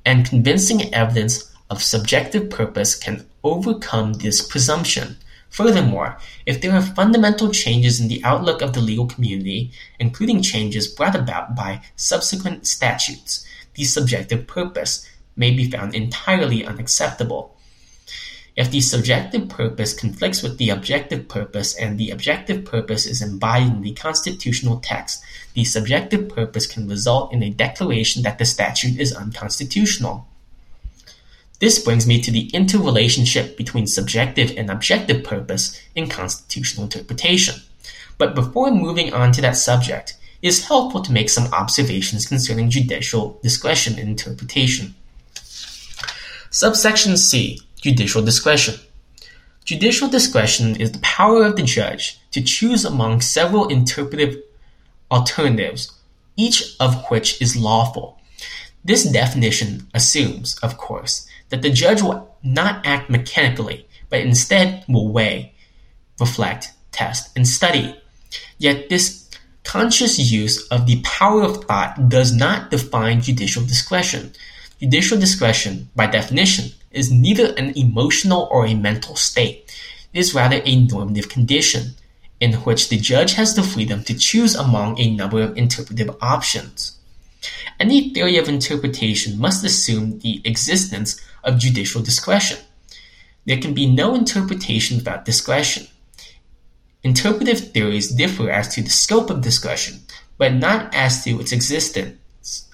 and 0.05 0.27
convincing 0.27 0.93
evidence 0.93 1.51
of 1.69 1.83
subjective 1.83 2.49
purpose 2.49 2.95
can 2.95 3.25
overcome 3.43 4.13
this 4.13 4.45
presumption. 4.45 5.17
Furthermore, 5.49 6.17
if 6.47 6.61
there 6.61 6.73
are 6.73 6.81
fundamental 6.81 7.51
changes 7.51 7.99
in 7.99 8.07
the 8.07 8.23
outlook 8.23 8.61
of 8.61 8.73
the 8.73 8.81
legal 8.81 9.05
community, 9.05 9.71
including 9.99 10.41
changes 10.41 10.87
brought 10.87 11.15
about 11.15 11.55
by 11.55 11.81
subsequent 11.95 12.65
statutes, 12.65 13.45
the 13.75 13.83
subjective 13.83 14.47
purpose 14.47 15.07
may 15.35 15.51
be 15.51 15.69
found 15.69 15.93
entirely 15.93 16.65
unacceptable. 16.65 17.52
If 18.55 18.69
the 18.69 18.81
subjective 18.81 19.50
purpose 19.50 19.95
conflicts 19.95 20.43
with 20.43 20.60
the 20.60 20.69
objective 20.69 21.27
purpose 21.27 21.75
and 21.75 21.98
the 21.98 22.12
objective 22.12 22.65
purpose 22.65 23.07
is 23.07 23.22
embodied 23.22 23.74
in 23.74 23.81
the 23.81 23.93
constitutional 23.93 24.79
text, 24.79 25.24
the 25.55 25.63
subjective 25.63 26.29
purpose 26.29 26.67
can 26.67 26.88
result 26.88 27.33
in 27.33 27.41
a 27.41 27.50
declaration 27.50 28.22
that 28.24 28.38
the 28.38 28.45
statute 28.45 29.00
is 29.00 29.12
unconstitutional. 29.12 30.27
This 31.60 31.79
brings 31.79 32.05
me 32.05 32.22
to 32.22 32.29
the 32.29 32.50
interrelationship 32.50 33.57
between 33.57 33.88
subjective 33.88 34.53
and 34.55 34.69
objective 34.69 35.24
purpose 35.24 35.81
in 35.95 36.07
constitutional 36.07 36.83
interpretation. 36.83 37.55
But 38.19 38.36
before 38.36 38.69
moving 38.69 39.13
on 39.13 39.31
to 39.31 39.41
that 39.41 39.57
subject, 39.57 40.15
it 40.43 40.48
is 40.50 40.67
helpful 40.67 41.01
to 41.01 41.12
make 41.12 41.29
some 41.29 41.51
observations 41.53 42.27
concerning 42.27 42.69
judicial 42.69 43.39
discretion 43.41 43.98
in 43.98 44.10
interpretation. 44.10 44.93
Subsection 46.51 47.17
C 47.17 47.62
Judicial 47.83 48.21
Discretion. 48.21 48.75
Judicial 49.65 50.07
discretion 50.07 50.77
is 50.77 50.93
the 50.93 50.99
power 50.99 51.43
of 51.43 51.57
the 51.57 51.63
judge 51.63 52.17
to 52.31 52.41
choose 52.41 52.85
among 52.85 53.19
several 53.19 53.67
interpretive 53.67 54.41
alternatives, 55.11 55.91
each 56.37 56.77
of 56.79 57.03
which 57.09 57.41
is 57.41 57.57
lawful. 57.57 58.17
This 58.85 59.03
definition 59.03 59.89
assumes, 59.93 60.57
of 60.59 60.77
course, 60.77 61.27
that 61.49 61.61
the 61.61 61.69
judge 61.69 62.01
will 62.01 62.33
not 62.41 62.85
act 62.85 63.09
mechanically, 63.09 63.85
but 64.09 64.21
instead 64.21 64.85
will 64.87 65.09
weigh, 65.11 65.53
reflect, 66.21 66.71
test, 66.93 67.35
and 67.35 67.45
study. 67.45 67.97
Yet 68.59 68.87
this 68.87 69.29
conscious 69.65 70.17
use 70.17 70.65
of 70.69 70.87
the 70.87 71.01
power 71.01 71.43
of 71.43 71.65
thought 71.65 72.07
does 72.07 72.33
not 72.33 72.71
define 72.71 73.19
judicial 73.19 73.65
discretion. 73.65 74.31
Judicial 74.79 75.19
discretion, 75.19 75.89
by 75.97 76.07
definition, 76.07 76.71
is 76.93 77.12
neither 77.12 77.53
an 77.55 77.77
emotional 77.77 78.47
or 78.51 78.65
a 78.65 78.75
mental 78.75 79.15
state. 79.15 79.75
It 80.13 80.19
is 80.19 80.33
rather 80.33 80.62
a 80.63 80.85
normative 80.85 81.29
condition, 81.29 81.95
in 82.39 82.53
which 82.53 82.89
the 82.89 82.97
judge 82.97 83.33
has 83.33 83.55
the 83.55 83.63
freedom 83.63 84.03
to 84.03 84.13
choose 84.13 84.55
among 84.55 85.00
a 85.00 85.13
number 85.15 85.41
of 85.41 85.57
interpretive 85.57 86.15
options. 86.21 86.97
Any 87.79 88.13
theory 88.13 88.38
of 88.38 88.47
interpretation 88.47 89.39
must 89.39 89.65
assume 89.65 90.19
the 90.19 90.41
existence 90.45 91.19
of 91.43 91.59
judicial 91.59 92.01
discretion. 92.01 92.59
There 93.45 93.57
can 93.57 93.73
be 93.73 93.85
no 93.85 94.15
interpretation 94.15 94.97
without 94.97 95.25
discretion. 95.25 95.88
Interpretive 97.03 97.71
theories 97.71 98.09
differ 98.12 98.50
as 98.50 98.73
to 98.75 98.81
the 98.81 98.89
scope 98.89 99.29
of 99.29 99.41
discretion, 99.41 100.00
but 100.38 100.53
not 100.53 100.93
as 100.95 101.23
to 101.23 101.39
its 101.41 101.51
existence. 101.51 102.69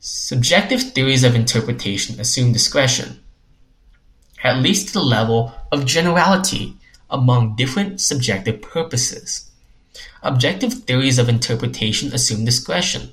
Subjective 0.00 0.82
theories 0.82 1.22
of 1.22 1.36
interpretation 1.36 2.18
assume 2.18 2.52
discretion, 2.52 3.19
at 4.42 4.62
least 4.62 4.88
to 4.88 4.94
the 4.94 5.02
level 5.02 5.52
of 5.70 5.86
generality 5.86 6.76
among 7.10 7.56
different 7.56 8.00
subjective 8.00 8.62
purposes. 8.62 9.50
Objective 10.22 10.72
theories 10.72 11.18
of 11.18 11.28
interpretation 11.28 12.12
assume 12.12 12.44
discretion 12.44 13.12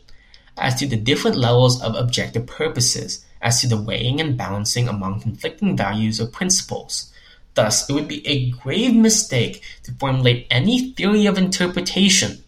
as 0.57 0.75
to 0.75 0.87
the 0.87 0.97
different 0.97 1.37
levels 1.37 1.81
of 1.81 1.95
objective 1.95 2.45
purposes, 2.47 3.25
as 3.41 3.61
to 3.61 3.67
the 3.67 3.79
weighing 3.79 4.19
and 4.19 4.37
balancing 4.37 4.87
among 4.87 5.19
conflicting 5.19 5.77
values 5.77 6.19
or 6.19 6.25
principles. 6.25 7.11
Thus, 7.53 7.89
it 7.89 7.93
would 7.93 8.07
be 8.07 8.25
a 8.27 8.51
grave 8.51 8.95
mistake 8.95 9.63
to 9.83 9.91
formulate 9.93 10.47
any 10.49 10.91
theory 10.91 11.25
of 11.25 11.37
interpretation 11.37 12.43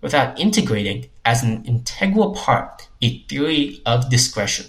without 0.00 0.38
integrating 0.38 1.08
as 1.24 1.42
an 1.42 1.64
integral 1.64 2.34
part 2.34 2.88
a 3.02 3.18
theory 3.24 3.80
of 3.84 4.10
discretion. 4.10 4.66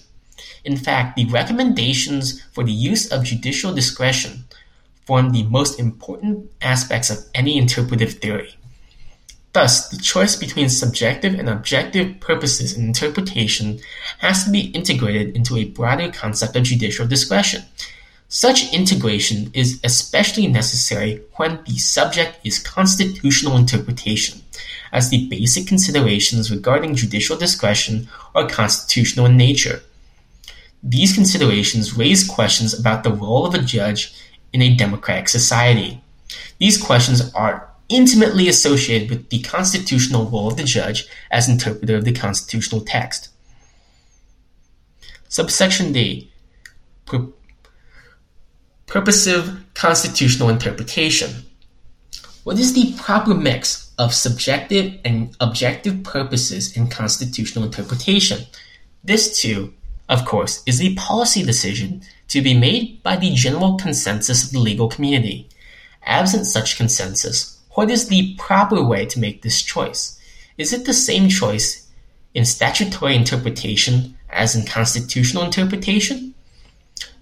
In 0.64 0.78
fact, 0.78 1.16
the 1.16 1.26
recommendations 1.26 2.42
for 2.54 2.64
the 2.64 2.72
use 2.72 3.12
of 3.12 3.24
judicial 3.24 3.74
discretion 3.74 4.46
form 5.06 5.32
the 5.32 5.44
most 5.44 5.80
important 5.80 6.52
aspects 6.62 7.10
of 7.10 7.26
any 7.34 7.58
interpretive 7.58 8.14
theory. 8.14 8.56
Thus, 9.54 9.90
the 9.90 9.98
choice 9.98 10.36
between 10.38 10.70
subjective 10.70 11.38
and 11.38 11.50
objective 11.50 12.20
purposes 12.22 12.78
in 12.78 12.86
interpretation 12.86 13.80
has 14.20 14.46
to 14.46 14.52
be 14.52 14.72
integrated 14.72 15.36
into 15.36 15.58
a 15.58 15.66
broader 15.66 16.10
concept 16.12 16.56
of 16.56 16.64
judicial 16.64 17.06
discretion. 17.06 17.64
Such 18.30 18.72
integration 18.72 19.52
is 19.54 19.82
especially 19.84 20.48
necessary 20.48 21.22
when 21.36 21.60
the 21.66 21.78
subject 21.78 22.40
is 22.46 22.60
constitutional 22.60 23.58
interpretation, 23.58 24.42
as 24.94 25.10
the 25.10 25.28
basic 25.28 25.68
considerations 25.68 26.50
regarding 26.50 26.96
judicial 26.96 27.36
discretion 27.36 28.08
are 28.34 28.48
constitutional 28.48 29.26
in 29.26 29.36
nature. 29.36 29.82
These 30.84 31.14
considerations 31.14 31.98
raise 31.98 32.28
questions 32.28 32.78
about 32.78 33.04
the 33.04 33.14
role 33.14 33.46
of 33.46 33.54
a 33.54 33.60
judge 33.60 34.14
in 34.52 34.62
a 34.62 34.76
democratic 34.76 35.30
society. 35.30 36.02
These 36.58 36.82
questions 36.82 37.34
are 37.34 37.70
intimately 37.90 38.48
associated 38.48 39.10
with 39.10 39.30
the 39.30 39.42
constitutional 39.42 40.26
role 40.26 40.48
of 40.48 40.58
the 40.58 40.64
judge 40.64 41.08
as 41.30 41.50
interpreter 41.50 41.98
of 41.98 42.06
the 42.06 42.14
constitutional 42.14 42.82
text. 42.82 43.30
Subsection 45.28 45.94
D 45.94 46.32
Pur- 47.06 47.34
Purposive 48.88 49.64
constitutional 49.74 50.50
interpretation. 50.50 51.46
What 52.44 52.58
is 52.58 52.74
the 52.74 52.94
proper 52.98 53.34
mix 53.34 53.94
of 53.98 54.14
subjective 54.14 55.00
and 55.06 55.36
objective 55.40 56.04
purposes 56.04 56.76
in 56.76 56.88
constitutional 56.88 57.66
interpretation? 57.66 58.46
This, 59.04 59.40
too, 59.40 59.74
of 60.12 60.26
course, 60.26 60.62
is 60.66 60.82
a 60.82 60.94
policy 60.96 61.42
decision 61.42 62.04
to 62.28 62.42
be 62.42 62.54
made 62.54 63.02
by 63.02 63.16
the 63.16 63.34
general 63.34 63.78
consensus 63.78 64.44
of 64.44 64.52
the 64.52 64.60
legal 64.60 64.90
community. 64.90 65.48
Absent 66.04 66.46
such 66.46 66.76
consensus, 66.76 67.58
what 67.72 67.90
is 67.90 68.10
the 68.10 68.36
proper 68.36 68.84
way 68.84 69.06
to 69.06 69.20
make 69.20 69.42
this 69.42 69.62
choice? 69.62 70.20
Is 70.58 70.74
it 70.74 70.86
the 70.86 70.94
same 70.94 71.30
choice 71.30 71.88
in 72.34 72.44
statutory 72.44 73.16
interpretation 73.16 74.18
as 74.30 74.54
in 74.54 74.66
constitutional 74.66 75.44
interpretation? 75.44 76.34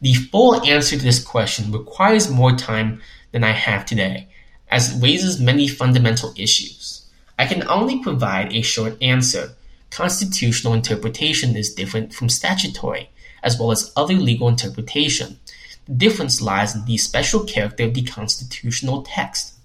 The 0.01 0.15
full 0.15 0.59
answer 0.67 0.97
to 0.97 1.03
this 1.03 1.23
question 1.23 1.71
requires 1.71 2.31
more 2.31 2.55
time 2.55 3.03
than 3.31 3.43
I 3.43 3.51
have 3.51 3.85
today, 3.85 4.29
as 4.69 4.95
it 4.95 5.03
raises 5.03 5.39
many 5.39 5.67
fundamental 5.67 6.33
issues. 6.35 7.05
I 7.37 7.45
can 7.45 7.67
only 7.67 8.01
provide 8.01 8.51
a 8.51 8.63
short 8.63 8.97
answer. 8.99 9.55
Constitutional 9.91 10.73
interpretation 10.73 11.55
is 11.55 11.73
different 11.73 12.13
from 12.13 12.29
statutory, 12.29 13.09
as 13.43 13.59
well 13.59 13.71
as 13.71 13.91
other 13.95 14.13
legal 14.13 14.47
interpretation. 14.47 15.39
The 15.85 15.93
difference 15.93 16.41
lies 16.41 16.75
in 16.75 16.85
the 16.85 16.97
special 16.97 17.43
character 17.43 17.85
of 17.85 17.95
the 17.95 18.03
constitutional 18.03 19.01
text. 19.01 19.55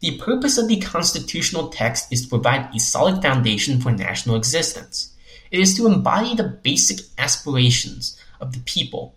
The 0.00 0.18
purpose 0.18 0.58
of 0.58 0.68
the 0.68 0.78
constitutional 0.80 1.70
text 1.70 2.12
is 2.12 2.22
to 2.22 2.28
provide 2.28 2.74
a 2.74 2.78
solid 2.78 3.22
foundation 3.22 3.80
for 3.80 3.90
national 3.90 4.36
existence. 4.36 5.12
It 5.50 5.58
is 5.58 5.74
to 5.76 5.86
embody 5.86 6.34
the 6.34 6.44
basic 6.44 7.00
aspirations 7.16 8.20
of 8.40 8.52
the 8.52 8.60
people. 8.60 9.14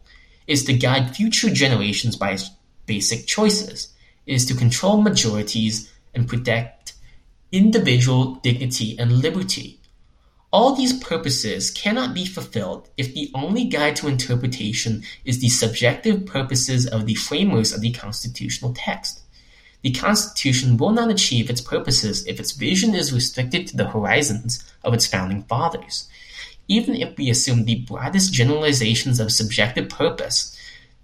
It 0.48 0.54
is 0.54 0.64
to 0.66 0.74
guide 0.74 1.16
future 1.16 1.50
generations 1.50 2.16
by 2.16 2.32
its 2.32 2.50
basic 2.86 3.28
choices. 3.28 3.94
It 4.26 4.34
is 4.34 4.46
to 4.46 4.56
control 4.56 5.02
majorities 5.02 5.92
and 6.16 6.28
protect 6.28 6.94
individual 7.52 8.36
dignity 8.36 8.98
and 8.98 9.22
liberty. 9.22 9.81
All 10.54 10.76
these 10.76 10.92
purposes 11.00 11.72
cannot 11.72 12.14
be 12.14 12.26
fulfilled 12.26 12.90
if 12.98 13.14
the 13.14 13.32
only 13.34 13.64
guide 13.64 13.96
to 13.98 14.10
interpretation 14.10 15.04
is 15.24 15.40
the 15.40 15.48
subjective 15.48 16.26
purposes 16.26 16.86
of 16.86 17.06
the 17.06 17.16
framers 17.16 17.72
of 17.72 17.80
the 17.80 17.92
constitutional 17.92 18.74
text. 18.74 19.22
The 19.82 19.92
Constitution 19.92 20.76
will 20.76 20.92
not 20.92 21.10
achieve 21.10 21.50
its 21.50 21.62
purposes 21.62 22.28
if 22.28 22.40
its 22.40 22.52
vision 22.52 22.94
is 22.94 23.14
restricted 23.14 23.66
to 23.68 23.78
the 23.78 23.88
horizons 23.88 24.64
of 24.84 24.94
its 24.94 25.08
founding 25.08 25.44
fathers. 25.44 26.10
Even 26.68 26.96
if 26.96 27.18
we 27.18 27.30
assume 27.30 27.64
the 27.64 27.80
broadest 27.82 28.34
generalizations 28.34 29.22
of 29.22 29.32
subjective 29.32 29.88
purpose, 29.88 30.56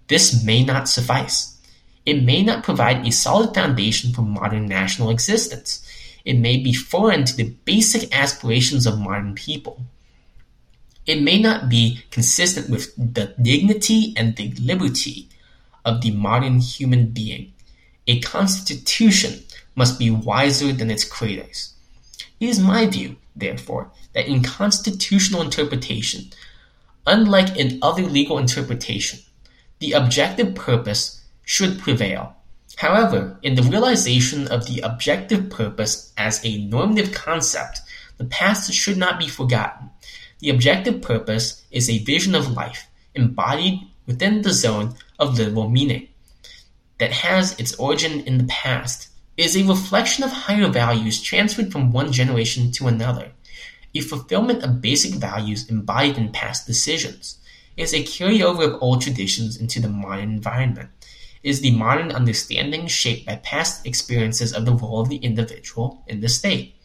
this 0.08 0.44
may 0.44 0.64
not 0.64 0.90
suffice. 0.90 1.58
It 2.06 2.24
may 2.24 2.44
not 2.44 2.64
provide 2.64 3.06
a 3.06 3.12
solid 3.12 3.56
foundation 3.56 4.14
for 4.14 4.22
modern 4.22 4.68
national 4.68 5.10
existence. 5.10 5.87
It 6.28 6.38
may 6.38 6.58
be 6.58 6.74
foreign 6.74 7.24
to 7.24 7.38
the 7.38 7.56
basic 7.64 8.14
aspirations 8.14 8.86
of 8.86 9.00
modern 9.00 9.34
people. 9.34 9.86
It 11.06 11.22
may 11.22 11.40
not 11.40 11.70
be 11.70 12.04
consistent 12.12 12.70
with 12.70 12.94
the 12.98 13.34
dignity 13.42 14.14
and 14.18 14.36
the 14.36 14.52
liberty 14.60 15.30
of 15.86 16.02
the 16.02 16.12
modern 16.12 16.60
human 16.60 17.12
being. 17.12 17.54
A 18.08 18.20
constitution 18.20 19.46
must 19.74 19.98
be 19.98 20.12
wiser 20.12 20.74
than 20.74 20.92
its 20.92 21.06
creators. 21.06 21.76
It 22.42 22.50
is 22.50 22.60
my 22.60 22.88
view, 22.88 23.16
therefore, 23.34 23.92
that 24.12 24.28
in 24.28 24.44
constitutional 24.44 25.44
interpretation, 25.44 26.34
unlike 27.06 27.56
in 27.56 27.80
other 27.82 28.04
legal 28.04 28.38
interpretation, 28.38 29.20
the 29.80 29.94
objective 29.94 30.56
purpose 30.56 31.24
should 31.46 31.80
prevail. 31.80 32.36
However, 32.78 33.40
in 33.42 33.56
the 33.56 33.64
realization 33.64 34.48
of 34.50 34.68
the 34.68 34.82
objective 34.82 35.50
purpose 35.50 36.14
as 36.16 36.40
a 36.46 36.64
normative 36.66 37.12
concept, 37.12 37.82
the 38.18 38.26
past 38.26 38.72
should 38.72 38.98
not 38.98 39.20
be 39.20 39.28
forgotten. 39.28 39.90
The 40.40 40.52
objective 40.52 41.02
purpose 41.02 41.64
is 41.72 41.90
a 41.90 42.04
vision 42.04 42.36
of 42.36 42.52
life 42.52 42.88
embodied 43.16 43.80
within 44.06 44.44
the 44.44 44.54
zone 44.54 44.94
of 45.18 45.40
literal 45.40 45.70
meaning 45.70 46.08
that 47.00 47.12
has 47.12 47.60
its 47.60 47.74
origin 47.76 48.22
in 48.22 48.38
the 48.38 48.44
past 48.44 49.10
is 49.38 49.56
a 49.56 49.68
reflection 49.68 50.24
of 50.24 50.32
higher 50.32 50.68
values 50.68 51.22
transferred 51.22 51.72
from 51.72 51.92
one 51.92 52.12
generation 52.12 52.72
to 52.74 52.88
another, 52.88 53.32
a 53.96 54.02
fulfillment 54.02 54.64
of 54.64 54.82
basic 54.82 55.14
values 55.14 55.68
embodied 55.70 56.18
in 56.18 56.32
past 56.32 56.68
decisions. 56.68 57.40
Is 57.76 57.94
a 57.94 58.04
carryover 58.04 58.74
of 58.74 58.82
old 58.82 59.02
traditions 59.02 59.58
into 59.58 59.80
the 59.80 59.90
modern 59.90 60.32
environment. 60.32 60.90
Is 61.48 61.62
the 61.62 61.72
modern 61.72 62.12
understanding 62.12 62.88
shaped 62.88 63.26
by 63.26 63.38
past 63.38 63.88
experiences 63.88 64.52
of 64.52 64.66
the 64.66 64.74
role 64.74 65.00
of 65.00 65.08
the 65.08 65.16
individual 65.16 66.04
in 66.06 66.20
the 66.20 66.28
state. 66.28 66.76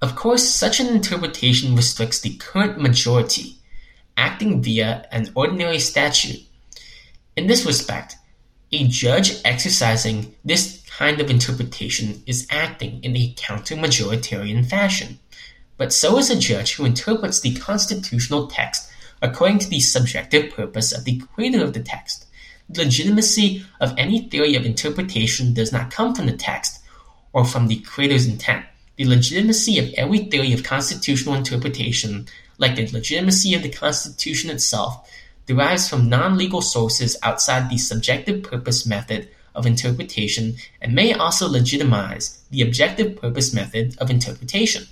Of 0.00 0.14
course, 0.14 0.48
such 0.48 0.78
an 0.78 0.86
interpretation 0.86 1.74
restricts 1.74 2.20
the 2.20 2.36
current 2.36 2.80
majority, 2.80 3.56
acting 4.16 4.62
via 4.62 5.08
an 5.10 5.32
ordinary 5.34 5.80
statute. 5.80 6.42
In 7.34 7.48
this 7.48 7.66
respect, 7.66 8.14
a 8.70 8.86
judge 8.86 9.32
exercising 9.44 10.36
this 10.44 10.84
kind 10.88 11.20
of 11.20 11.28
interpretation 11.28 12.22
is 12.24 12.46
acting 12.50 13.02
in 13.02 13.16
a 13.16 13.34
counter-majoritarian 13.36 14.64
fashion, 14.64 15.18
but 15.76 15.92
so 15.92 16.18
is 16.18 16.30
a 16.30 16.38
judge 16.38 16.74
who 16.74 16.84
interprets 16.84 17.40
the 17.40 17.56
constitutional 17.56 18.46
text 18.46 18.88
according 19.20 19.58
to 19.58 19.68
the 19.68 19.80
subjective 19.80 20.54
purpose 20.54 20.92
of 20.92 21.02
the 21.02 21.18
creator 21.34 21.64
of 21.64 21.72
the 21.72 21.82
text. 21.82 22.25
The 22.68 22.84
legitimacy 22.84 23.64
of 23.80 23.94
any 23.96 24.28
theory 24.28 24.56
of 24.56 24.66
interpretation 24.66 25.54
does 25.54 25.72
not 25.72 25.90
come 25.90 26.14
from 26.14 26.26
the 26.26 26.36
text 26.36 26.82
or 27.32 27.44
from 27.44 27.68
the 27.68 27.76
creator's 27.76 28.26
intent. 28.26 28.64
The 28.96 29.04
legitimacy 29.04 29.78
of 29.78 29.92
every 29.94 30.20
theory 30.24 30.52
of 30.52 30.64
constitutional 30.64 31.34
interpretation, 31.34 32.26
like 32.58 32.76
the 32.76 32.88
legitimacy 32.88 33.54
of 33.54 33.62
the 33.62 33.68
Constitution 33.68 34.50
itself, 34.50 35.08
derives 35.46 35.88
from 35.88 36.08
non-legal 36.08 36.62
sources 36.62 37.16
outside 37.22 37.70
the 37.70 37.78
subjective 37.78 38.42
purpose 38.42 38.84
method 38.84 39.28
of 39.54 39.66
interpretation 39.66 40.56
and 40.80 40.94
may 40.94 41.12
also 41.12 41.48
legitimize 41.48 42.42
the 42.50 42.62
objective 42.62 43.16
purpose 43.16 43.52
method 43.52 43.96
of 43.98 44.10
interpretation. 44.10 44.86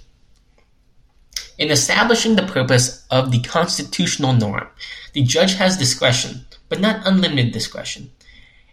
In 1.58 1.70
establishing 1.70 2.36
the 2.36 2.46
purpose 2.46 3.04
of 3.10 3.30
the 3.30 3.40
constitutional 3.40 4.32
norm, 4.32 4.66
the 5.12 5.22
judge 5.22 5.54
has 5.54 5.76
discretion, 5.76 6.44
but 6.68 6.80
not 6.80 7.06
unlimited 7.06 7.52
discretion. 7.52 8.10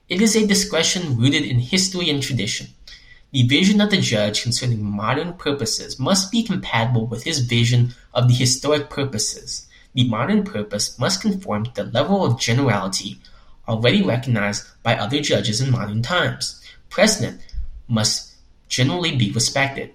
It 0.10 0.22
is 0.22 0.36
a 0.36 0.46
discretion 0.46 1.18
rooted 1.18 1.44
in 1.44 1.60
history 1.60 2.10
and 2.10 2.22
tradition. 2.22 2.68
The 3.32 3.48
vision 3.48 3.80
of 3.80 3.92
the 3.92 4.02
judge 4.02 4.44
concerning 4.44 4.84
modern 4.84 5.34
purposes 5.34 5.98
must 5.98 6.32
be 6.32 6.44
compatible 6.44 7.08
with 7.08 7.24
his 7.24 7.40
vision 7.40 7.94
of 8.14 8.28
the 8.28 8.34
historic 8.34 8.90
purposes. 8.90 9.68
The 9.94 10.08
modern 10.08 10.44
purpose 10.44 11.00
must 11.00 11.22
conform 11.22 11.66
to 11.66 11.74
the 11.74 11.92
level 11.92 12.26
of 12.26 12.40
generality 12.40 13.20
already 13.68 14.02
recognized 14.02 14.68
by 14.84 14.96
other 14.96 15.22
judges 15.22 15.62
in 15.62 15.72
modern 15.72 16.02
times. 16.02 16.62
Precedent 16.90 17.42
must 17.88 18.36
generally 18.68 19.16
be 19.16 19.32
respected. 19.32 19.92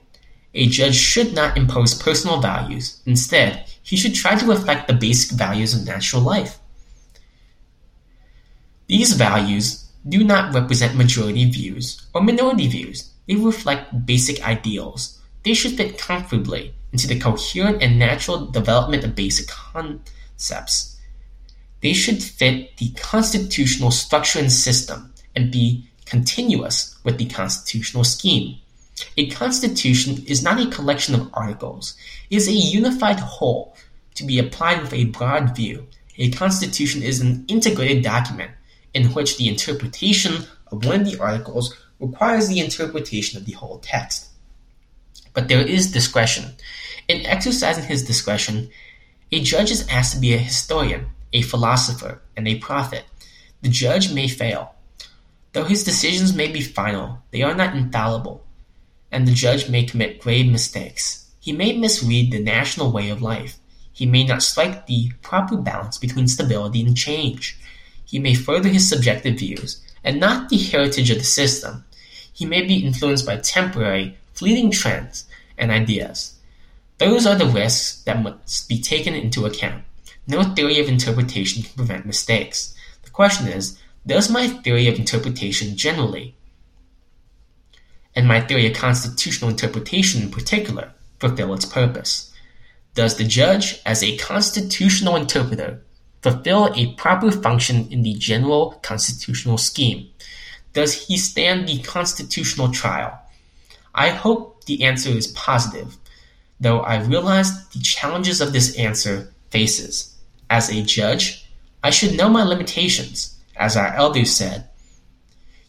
A 0.54 0.66
judge 0.66 0.94
should 0.94 1.35
not 1.35 1.59
impose 1.59 1.94
personal 1.94 2.40
values. 2.40 3.02
Instead, 3.04 3.66
he 3.82 3.96
should 3.96 4.14
try 4.14 4.35
to 4.35 4.46
reflect 4.46 4.88
the 4.88 4.94
basic 4.94 5.37
values 5.37 5.74
of 5.74 5.87
natural 5.87 6.22
life. 6.22 6.59
These 8.88 9.14
values 9.14 9.85
do 10.09 10.22
not 10.22 10.55
represent 10.55 10.94
majority 10.94 11.51
views 11.51 12.07
or 12.14 12.22
minority 12.22 12.68
views. 12.68 13.11
They 13.27 13.35
reflect 13.35 14.07
basic 14.07 14.46
ideals. 14.46 15.18
They 15.44 15.55
should 15.55 15.77
fit 15.77 15.99
comfortably 15.99 16.72
into 16.92 17.09
the 17.09 17.18
coherent 17.18 17.83
and 17.83 17.99
natural 17.99 18.46
development 18.46 19.03
of 19.03 19.16
basic 19.16 19.49
concepts. 19.49 21.01
They 21.81 21.92
should 21.92 22.22
fit 22.22 22.77
the 22.77 22.90
constitutional 22.90 23.90
structure 23.90 24.38
and 24.38 24.53
system 24.53 25.12
and 25.35 25.51
be 25.51 25.88
continuous 26.05 26.96
with 27.03 27.18
the 27.18 27.27
constitutional 27.27 28.05
scheme. 28.05 28.59
A 29.16 29.29
constitution 29.31 30.25
is 30.27 30.42
not 30.42 30.61
a 30.61 30.70
collection 30.70 31.14
of 31.14 31.29
articles. 31.35 31.96
It 32.31 32.37
is 32.37 32.49
a 32.49 32.53
unified 32.53 33.18
whole 33.18 33.77
to 34.14 34.25
be 34.25 34.38
applied 34.38 34.81
with 34.81 34.94
a 34.94 35.05
broad 35.07 35.55
view. 35.57 35.87
A 36.18 36.31
constitution 36.31 37.03
is 37.03 37.20
an 37.20 37.44
integrated 37.49 38.03
document 38.03 38.53
in 38.96 39.12
which 39.12 39.37
the 39.37 39.46
interpretation 39.46 40.46
of 40.72 40.87
one 40.87 41.02
of 41.02 41.06
the 41.06 41.20
articles 41.20 41.76
requires 42.00 42.48
the 42.48 42.61
interpretation 42.61 43.38
of 43.38 43.44
the 43.44 43.52
whole 43.52 43.78
text. 43.78 44.28
But 45.35 45.48
there 45.48 45.61
is 45.61 45.92
discretion. 45.92 46.54
In 47.06 47.26
exercising 47.26 47.85
his 47.85 48.06
discretion, 48.06 48.70
a 49.30 49.42
judge 49.42 49.70
is 49.70 49.87
asked 49.88 50.14
to 50.14 50.18
be 50.18 50.32
a 50.32 50.38
historian, 50.38 51.09
a 51.35 51.42
philosopher, 51.42 52.22
and 52.38 52.48
a 52.48 52.59
prophet. 52.59 53.04
The 53.61 53.68
judge 53.68 54.14
may 54.14 54.28
fail. 54.28 54.74
Though 55.52 55.64
his 55.64 55.85
decisions 55.85 56.35
may 56.35 56.50
be 56.50 56.62
final, 56.62 57.18
they 57.32 57.42
are 57.42 57.54
not 57.54 57.76
infallible, 57.76 58.46
and 59.12 59.28
the 59.28 59.35
judge 59.35 59.68
may 59.68 59.85
commit 59.85 60.22
grave 60.22 60.50
mistakes. 60.50 61.30
He 61.38 61.52
may 61.52 61.76
misread 61.76 62.32
the 62.32 62.42
national 62.42 62.92
way 62.92 63.11
of 63.11 63.20
life. 63.20 63.59
He 63.92 64.06
may 64.06 64.24
not 64.24 64.42
strike 64.42 64.87
the 64.87 65.11
proper 65.20 65.59
balance 65.59 65.98
between 65.98 66.28
stability 66.28 66.80
and 66.80 66.96
change. 66.96 67.59
He 68.07 68.19
may 68.19 68.35
further 68.35 68.71
his 68.71 68.88
subjective 68.88 69.38
views, 69.38 69.83
and 70.03 70.19
not 70.19 70.49
the 70.49 70.57
heritage 70.57 71.11
of 71.11 71.19
the 71.19 71.25
system. 71.25 71.85
He 72.33 72.47
may 72.47 72.62
be 72.62 72.77
influenced 72.77 73.27
by 73.27 73.37
temporary, 73.38 74.16
fleeting 74.33 74.71
trends 74.71 75.25
and 75.59 75.71
ideas. 75.71 76.38
Those 76.99 77.27
are 77.27 77.35
the 77.35 77.47
risks 77.47 78.03
that 78.05 78.23
must 78.23 78.69
be 78.69 78.81
taken 78.81 79.14
into 79.14 79.45
account. 79.45 79.85
No 80.29 80.42
theory 80.42 80.79
of 80.81 80.88
interpretation 80.88 81.62
can 81.62 81.73
prevent 81.75 82.07
mistakes. 82.07 82.75
The 83.03 83.11
question 83.11 83.49
is, 83.49 83.79
does 84.07 84.31
my 84.31 84.47
theory 84.49 84.87
of 84.87 84.99
interpretation 84.99 85.77
generally, 85.77 86.37
and 88.14 88.29
my 88.29 88.40
theory 88.40 88.69
of 88.69 88.77
constitutional 88.77 89.51
interpretation 89.51 90.23
in 90.23 90.31
particular, 90.31 90.92
fulfill 91.19 91.55
its 91.55 91.66
purpose? 91.66 92.33
Does 92.95 93.16
the 93.16 93.25
judge, 93.25 93.81
as 93.85 94.03
a 94.03 94.16
constitutional 94.16 95.16
interpreter, 95.16 95.83
fulfill 96.22 96.72
a 96.74 96.94
proper 96.94 97.31
function 97.31 97.88
in 97.90 98.02
the 98.02 98.14
general 98.14 98.79
constitutional 98.83 99.59
scheme? 99.59 100.09
Does 100.72 101.07
he 101.07 101.16
stand 101.16 101.68
the 101.68 101.79
constitutional 101.83 102.70
trial? 102.70 103.18
I 103.94 104.11
hope 104.11 104.64
the 104.64 104.85
answer 104.85 105.09
is 105.09 105.29
positive, 105.29 105.96
though 106.61 106.81
I 106.81 107.02
realize 107.02 107.68
the 107.68 107.81
challenges 107.81 108.40
of 108.40 108.52
this 108.52 108.76
answer 108.76 109.33
faces. 109.50 110.14
As 110.50 110.68
a 110.70 110.83
judge, 110.83 111.48
I 111.83 111.90
should 111.90 112.16
know 112.16 112.29
my 112.29 112.42
limitations, 112.42 113.38
as 113.57 113.76
our 113.76 113.94
elders 113.94 114.31
said. 114.31 114.68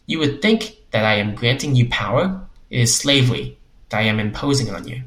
You 0.06 0.18
would 0.18 0.42
think 0.42 0.76
that 0.90 1.04
I 1.04 1.14
am 1.14 1.34
granting 1.34 1.74
you 1.74 1.88
power. 1.88 2.40
It 2.70 2.80
is 2.80 2.94
slavery 2.96 3.56
that 3.88 4.00
I 4.00 4.02
am 4.02 4.20
imposing 4.20 4.70
on 4.74 4.86
you. 4.86 5.04